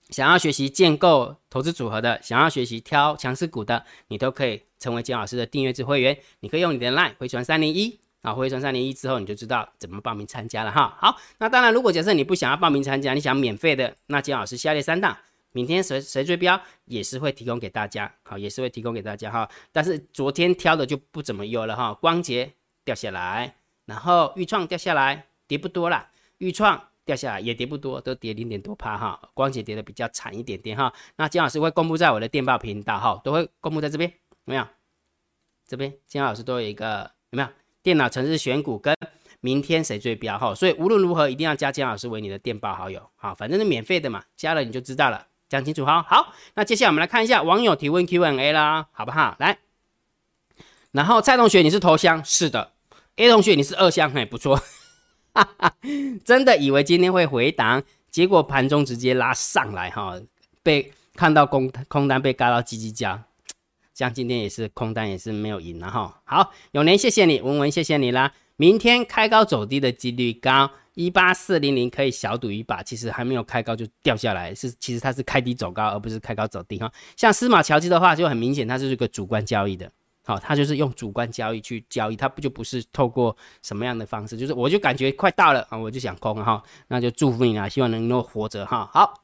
[0.09, 6.17] 想要学习建构投资组合的，想要学习挑强势股的，你都可以成为金老师的订阅制会员。
[6.41, 7.99] 你可以用你的 LINE 回传三零一。
[8.23, 10.97] 啊，回传三零一之后，你就知道怎么报名参加了哈。
[10.97, 15.15] 好，那当然，如果假设你不想要报名参加，你想免费的，那金老师下列三档，
[15.51, 19.49] 明天谁谁追标也是会提供给大家，好，也是会提供给大家哈。
[19.73, 22.53] 但是昨天挑的就不怎么优了哈，光洁
[22.85, 30.93] 掉下来，然后豫创掉下来，跌不多啦，豫创掉下来也跌不多，都跌零点多趴哈，光洁跌的比较惨一点点哈。
[31.17, 34.65] 那金老师会公布在我的电报频道哈，都会公布在这边，有没有？
[35.67, 37.49] 这边金老师都有一个，有没有？
[37.83, 38.95] 电脑城市选股跟
[39.41, 46.01] 明天谁最标哈，所以无论如何一定要加姜老师为你的电报好友，好，反正是免费的嘛，加了你就知道了，讲清楚哈。
[46.01, 49.35] 好，那接下来我们来看一下网友提问 Q&A 啦，好不好？
[49.39, 49.57] 来，
[50.91, 52.71] 然后蔡同学你是头香，是的
[53.17, 54.55] ，A 同学你是二香，嘿，不错，
[55.33, 55.75] 哈哈，
[56.23, 60.17] 真的以为今天会回档，结果盘中直接拉上来哈，
[60.63, 63.21] 被看到空空单被嘎到叽叽叫。
[63.93, 66.21] 像今天也是空单，也是没有赢了哈。
[66.23, 68.33] 好，永年谢谢你，文文谢谢你啦。
[68.55, 72.81] 明天开高走低的几率高，一八四零零可以小赌一把。
[72.81, 76.91] 其实还没有开高就掉下来，是其实它是开低走高，而不是开高走低哈。
[77.15, 79.91] 像司马乔基的话，就很明显，它就是个主观交易的，
[80.23, 88.89] 好，它就是用主观交易去交易，它不就不是透过什么样的方式，就是我就感觉快到了啊，我就想空哈，那就祝福你啊，希望能够活着哈。
[88.93, 89.23] 好。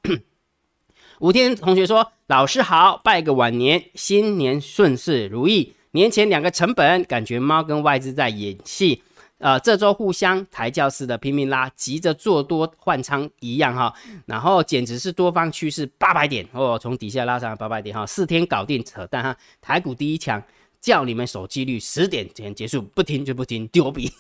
[1.20, 5.74] 吴天同学说：“老师好，拜个晚年，新年顺事如意。
[5.92, 9.04] 年前两个成本，感觉猫跟外资在演戏，
[9.40, 13.94] 呃，这周互相抬轿似的拼命拉，急着做多换仓一样哈。
[14.28, 19.36] 然后简直是多方趋势八百点哦，从底下拉上八百点哈，四天搞定扯淡哈。
[19.60, 20.42] 台股第一强，
[20.80, 24.14] 叫你们守纪律，十点前结束，不听就不听，丢笔。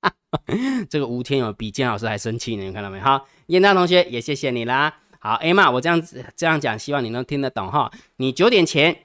[0.88, 2.98] 这个吴天有比建老师还生气呢，你看到没？
[3.00, 7.90] 好，燕大同学也谢谢你啦。”好，Emma，我这样子这样讲，希望你能听得懂哈。
[8.16, 8.96] 你九点前，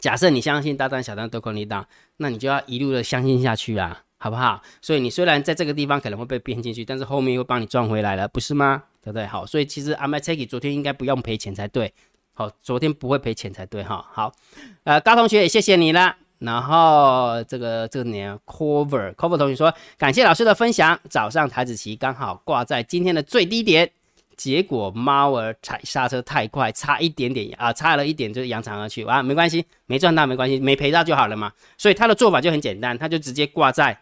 [0.00, 4.62] 假设你相信大单、小单都空你档，那你就要一路的相信下去啊，好不好？
[4.80, 8.82] 所以你虽然在这个地方可能会被编进去，但是后面又帮你赚回来了，不是吗？
[9.02, 9.26] 对不对？
[9.26, 11.92] 好，所以其实阿麦 c k 昨天应该不用赔钱才对，
[12.34, 14.06] 好，昨天不会赔钱才对哈。
[14.12, 14.32] 好，
[14.84, 16.16] 呃，高同学也谢谢你了。
[16.38, 20.98] 然后这个这个年 cover cover 同学说，感谢老师的分享。
[21.08, 23.88] 早上台子棋刚好挂在今天的最低点，
[24.36, 31.52] 结果猫儿踩刹车太快，差一点点啊，差了一点就扬长而去啊，没关系，没赚到没关系，没赔到就好了嘛。
[31.76, 33.98] 所以他的做法就很简单，他就直接挂在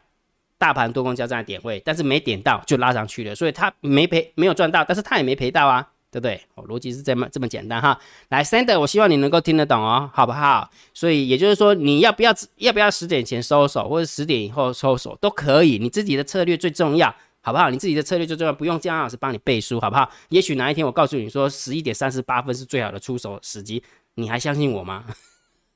[0.59, 5.89] 大盘多空交战的点位，但是没点到就拉上去了，所以他没赔没有赚到，但是他也没赔到啊。
[6.13, 6.43] 对不对？
[6.57, 7.97] 哦，逻辑是这么这么简单哈。
[8.31, 10.69] 来，Sander，我希望你能够听得懂哦，好不好？
[10.93, 17.71] 所以也就是说，你要不要要不要十点前收手，或者十点以后收手都可以，你自己的策略最重要，好不好？
[17.71, 20.11] 你自己的策略最重要，不用姜老师帮你背书，好不好？
[20.29, 23.83] 也许哪一天我告诉你说十一点三十八分是最好的出手时机，
[24.15, 25.05] 你还相信我吗？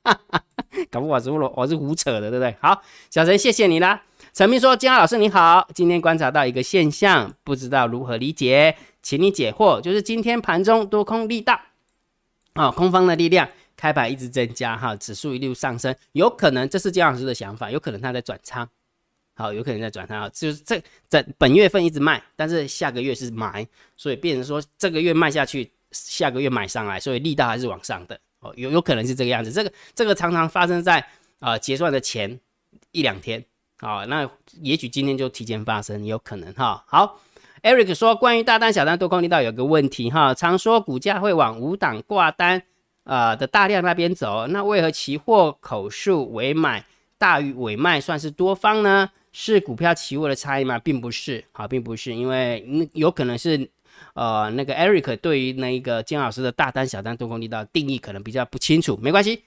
[0.90, 2.54] 搞不好是我我是胡扯的，对不对？
[2.60, 4.02] 好，小陈，谢谢你啦。
[4.32, 11.60] 陈明说：“姜老师你好，今天观察到一个现象，不知道如何理解。”请你解惑，就是今天盘中多空力大，
[12.54, 13.46] 啊，空方的力量
[13.76, 18.66] 开盘一直增加，哈，指数一路上升，有可能这是姜老师的想法，有可能他在转仓，
[19.34, 23.66] 好，有可能在转仓，就是这在本月份一直卖，但是下个月是买，
[23.96, 31.04] 所以变成说这个月卖下去，下个月买上来，所以力道还是往上的，哦，有有可能是这个样子，这个这个常常发生在
[31.40, 32.38] 啊结算的前
[32.92, 33.44] 一两天，
[33.78, 34.28] 啊，那
[34.62, 37.20] 也许今天就提前发生，有可能哈，好。
[37.62, 42.62] Eric 说：“关于大单、小单多空力道有个问题哈，常说股价会往五档挂单
[43.04, 46.84] 啊的大量那边走，那为何期货口数尾买
[47.24, 49.08] 大于尾卖算是多方呢？
[49.32, 50.78] 是股票期货的差异吗？
[50.78, 53.70] 并不是，好，并不是，因为有可能是
[54.12, 59.42] 呃那个 Eric 对于那一个金老师的大单、小单多空力道定义可能比较不清楚，没关系，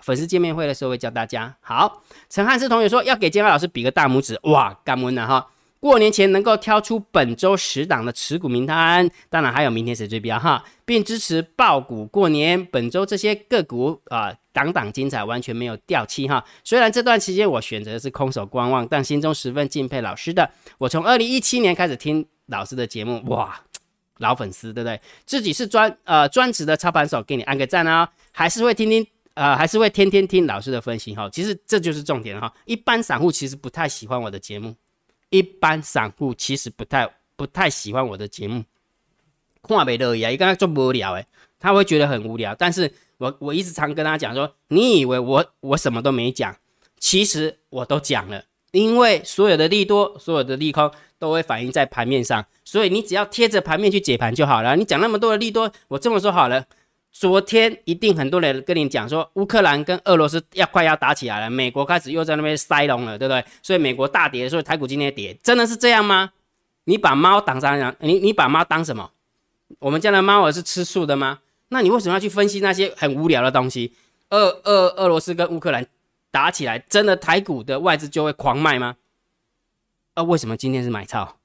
[0.00, 1.54] 粉丝见面会的时候会教大家。
[1.60, 5.48] 好，陈汉斯同学说要给金老师比个大拇指，哇，干温了哈。”
[5.80, 12.64] 过年前能够挑出本周十档的持股名单，当然还有明天谁最标哈，并支持爆股过年。
[12.66, 16.44] 本周这些个股啊，档档精彩，完全没有掉漆哈。
[16.64, 20.50] 虽然这段期间我选择的是空手观望，但心中十分敬佩老师的。
[20.78, 23.60] 我从二零一七年开始听老师的节目，哇，
[24.18, 25.00] 老粉丝对不对？
[25.24, 28.10] 自己是专呃专职的操盘手，给你按个赞啊！
[28.32, 31.30] 还是会听听呃，还是会天天听老师的分析哈。
[31.30, 32.52] 其实这就是重点哈。
[32.64, 34.74] 一般散户其实不太喜欢我的节目。
[35.30, 38.64] 一般散户其实不太不太喜欢我的节目，
[39.62, 41.26] 看没乐意啊，一个做无聊诶，
[41.58, 42.54] 他会觉得很无聊。
[42.54, 46.56] 但是我我一直常跟他讲说，你以为我我什么都没讲，
[46.98, 54.76] 其实我都讲了，因为所有的利多，所有的利空都会反映在盘面上，所以你只要贴着盘面去解盘就好了。
[54.76, 56.64] 你讲那么多的利多，我这么说好了。
[57.10, 63.44] 昨天一定很多人跟你讲说，乌克兰跟俄罗斯要快要打起来了，美国开始又在那边塞隆了，对不对？
[63.62, 66.30] 所以美国大跌，所以台股今天跌，真的是这样吗？
[66.84, 67.96] 你把猫当啥？
[68.00, 69.10] 你你把猫当什么？
[69.80, 71.40] 我们家的猫儿是吃素的吗？
[71.70, 73.94] 那你为什么要去分析那些很无聊的东西？
[74.30, 75.86] 俄俄俄罗斯跟乌克兰
[76.30, 78.96] 打起来，真的台股的外资就会狂卖吗？
[80.14, 81.37] 啊，为什么今天是买超？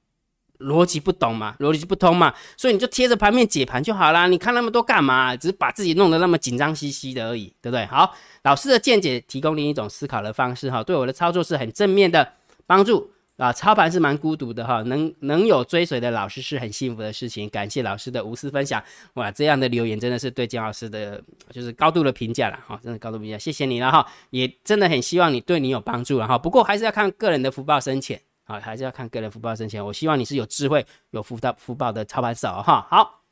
[0.60, 4.26] 逻辑不懂嘛，逻辑不通嘛，所以你就贴着盘面解盘就好啦。
[4.26, 5.36] 你看那么多干嘛？
[5.36, 7.84] 只是把自己弄得那么紧张兮兮的而已，对不对？
[7.86, 12.32] 好，老师的见解提供另一种思考的方式哈，对我的操作是很正面的
[12.66, 13.52] 帮助啊。
[13.52, 17.48] 操盘是蛮孤独的哈，能能有追随的老师是很幸福的事情。
[17.50, 18.82] 感谢老师的无私分享，
[19.14, 26.38] 哇，这样的留言真的是对姜老师的就是高度的评价了哈，真的高度评价，谢谢你了哈，也真的很希望你对你有帮助了哈。
[26.38, 28.20] 不过还是要看个人的福报深浅。
[28.46, 29.84] 好，还是要看个人福报深浅。
[29.84, 32.86] 我希望你是有智慧、有福报福报的操盘手哈。
[32.90, 33.22] 好，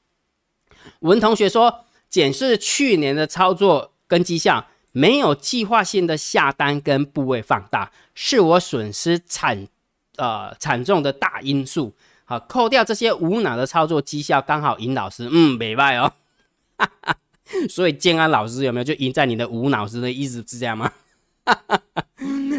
[1.01, 9.69] 文同学说，检视去年的操作跟绩效，没有计划性的下单跟部位放大，是我损失惨
[10.17, 11.95] 呃惨重的大因素。
[12.25, 16.13] 好，扣掉这些无脑的操作绩效，刚好赢老师，嗯，没败哦。
[17.69, 20.91] 所以建安老师有没有就赢在你的无脑师的意思是这样吗？
[21.45, 21.83] 哈 哈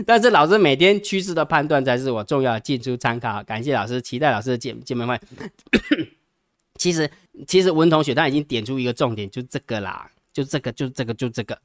[0.06, 3.41] 但是老师每天趋势的判断才是我重要的进出参考。
[3.43, 5.19] 感谢老师，期待老师的见见面会。
[6.76, 7.10] 其实
[7.48, 11.58] 其实文同学他已经点出一个重点，就这个啦，就这个就这个就这个，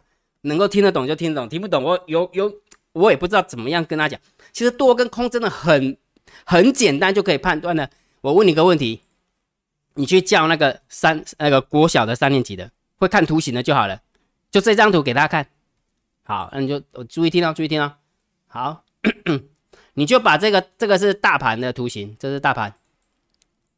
[0.42, 2.52] 能够听得懂就听得懂，听不懂我有有
[2.92, 4.20] 我也不知道怎么样跟他讲。
[4.52, 5.96] 其实多跟空真的很
[6.44, 7.90] 很简单就可以判断的。
[8.20, 9.00] 我问你个问题，
[9.94, 14.02] 你去叫那个三那个国小的三年级的会看图形的就好了，
[14.50, 15.48] 就这张图给大家看。
[16.28, 17.94] 好，那你就注意听哦，注意听哦。
[18.48, 18.84] 好，
[19.94, 22.74] 你就把这个这个是大盘的图形，这是大盘，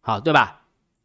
[0.00, 0.62] 好对吧？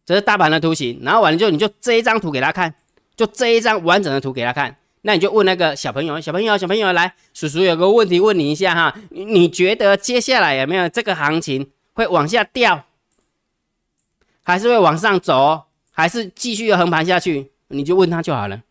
[0.07, 2.73] 这是大盘的图形，然后完了之后，你就这一张图给他看，
[3.15, 4.75] 就这一张完整的图给他看。
[5.01, 12.85] 那你就问那个小朋友，小朋友，小朋友来，叔叔有个问题问你一下哈，你觉得接下来有没有这个行情会往下掉，
[14.41, 17.51] 还是会往上走，还是继续横盘下去？
[17.67, 18.63] 你就问他就好了。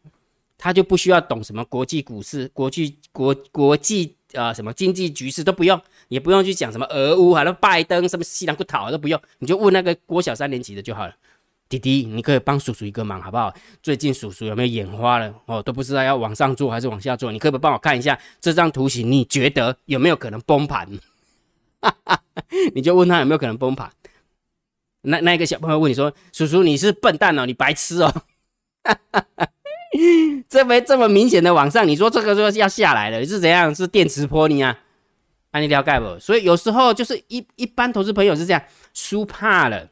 [0.57, 11.15] 他就不需要懂什么国际股市、国际国国际呃什么经济局势都不用，也不用去讲什么俄乌还有拜登什么西南不讨都不用，你就问那个国小三年级的就好了。
[11.67, 13.53] 弟弟，你可以帮叔叔一个忙好不好？
[13.83, 15.35] 最近叔叔有没有眼花了？
[15.47, 19.11] 哦，都不知道要往上做还是往下做，你可不可以帮我看一下这张图形？
[19.11, 20.89] 你觉得有没有可能崩盘？
[22.75, 23.91] 你就问他有没有可能崩盘。
[25.03, 28.23] 那那个小朋友问你说：“叔叔，你是笨蛋哦，你白痴哦。”
[30.49, 33.75] 这没这么明显的往上，你说这个说要下来了，是怎样？
[33.75, 34.79] 是电磁波你啊？
[35.53, 36.19] 啊，你了解不？
[36.19, 39.89] 所以有时候就是一一般投资朋友是这样，输怕了。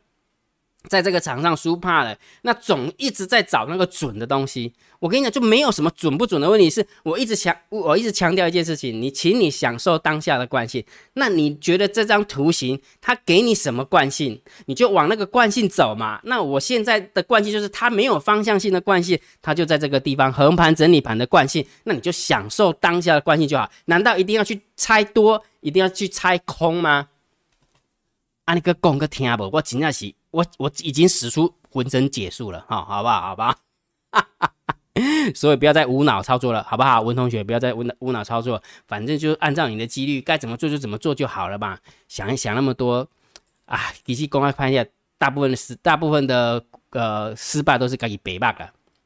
[0.89, 4.73] 在这个场上输怕了，那总一直在找那个准的东西。
[4.99, 6.71] 我跟你讲，就没有什么准不准的问题。
[6.71, 10.85] 是我一直强，我一直强调一件事情：你，请你享受当下的惯性。
[11.15, 16.21] 那你觉得这张图形它给你什么惯性，你就往那个惯性走嘛。
[16.23, 21.67] 那我现在的惯性就是它没有方向性的惯性，它就在这个地方横盘整理盘的惯性。
[21.85, 23.69] 那你就享受当下的惯性就好。
[23.87, 27.09] 难道一定要去猜多，一定要去猜空吗？
[28.45, 29.51] 啊，你个讲个听不？
[29.53, 30.15] 我真的是。
[30.33, 33.21] 我我已经使出浑身解数了哈，好不好？
[33.21, 33.57] 好吧，
[35.35, 37.01] 所以不要再无脑操作了，好不好？
[37.01, 41.79] 文同学，不要再无脑无脑操作，反正就按照你的几率该怎么做就怎么做就好了嘛。
[42.09, 43.09] 想一想那么多
[43.67, 44.85] 啊，仔细公开看一下，
[45.19, 48.63] 大部分的失大部分的呃失败都是自己白 bug。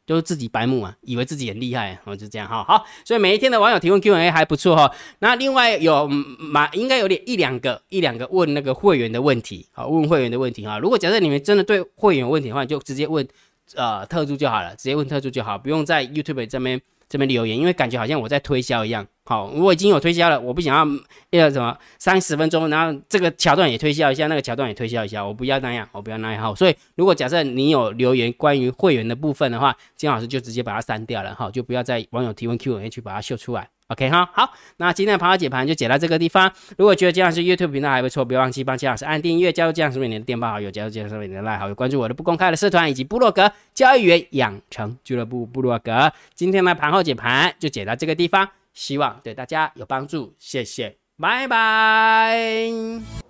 [0.06, 2.62] 就是自己白目啊，以为自己很厉害，我就这样哈。
[2.62, 4.90] 好，所以每一天的网友提问 Q&A 还不错哈。
[5.18, 10.78] 那另外有嘛应该有点一两个一两个问那个会员的问题，好，问会员的问题哈。
[10.78, 13.26] 如果假设你们真的对会员有问题的话，就直接问
[13.74, 16.80] 呃特助就好了，直接问特助就好，不用在 YouTube 这边。
[17.08, 19.06] 这边留言，因为感觉好像我在推销一样。
[19.24, 26.42] 好，我已经有推销了，我不想要要什么三十分钟，然后这个桥段也推销一下，那个桥段也推销一下，我不要那样，我不要那样。
[26.42, 31.34] 好，所以如果假设你有留言关于会员的部分的话，金老师就直接把它删掉了。
[31.34, 33.68] 好，就不要在网友提问 Q&A 去把它秀出来。
[33.88, 36.50] OK 哈，好，那今天的盘后解盘就解到这个地方。
[36.76, 46.12] 如果觉得姜老师 YouTube 频道还不错，别忘记帮姜老师按订阅，加入姜老师每年的电报好友，加入姜老师每年的赖好友，关注我的不公开的社团以及部落格交易员养成俱乐部部落格。
[46.34, 52.36] 今天的盘后解盘就解到这个地方，希望对大家有帮助，谢谢，拜拜。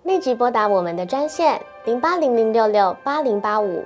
[0.05, 3.85] 立即拨打我们的专线零八零零六六八零八五